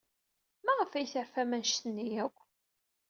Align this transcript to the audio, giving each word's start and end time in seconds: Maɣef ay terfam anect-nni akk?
Maɣef 0.65 0.91
ay 0.93 1.07
terfam 1.13 1.51
anect-nni 1.55 2.05
akk? 2.25 2.37